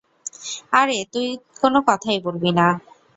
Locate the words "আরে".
0.73-0.97